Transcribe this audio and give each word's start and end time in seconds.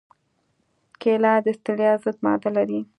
کېله 1.01 1.33
د 1.45 1.47
ستړیا 1.57 1.91
ضد 2.03 2.17
ماده 2.25 2.49
لري. 2.57 2.79